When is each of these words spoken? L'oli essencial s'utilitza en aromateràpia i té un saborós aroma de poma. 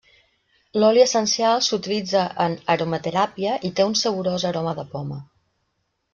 L'oli 0.83 1.01
essencial 1.03 1.61
s'utilitza 1.65 2.23
en 2.47 2.57
aromateràpia 2.77 3.59
i 3.71 3.73
té 3.81 3.87
un 3.91 3.95
saborós 4.01 4.49
aroma 4.55 4.75
de 4.81 4.89
poma. 4.97 5.21